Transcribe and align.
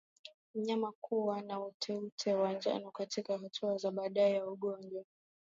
Mnyama 0.55 0.91
kuwa 1.01 1.41
na 1.41 1.59
uteute 1.59 2.33
wa 2.33 2.53
njano 2.53 2.91
katika 2.91 3.37
hatua 3.37 3.77
za 3.77 3.91
baadaye 3.91 4.39
za 4.39 4.47
ugonjwa 4.47 5.03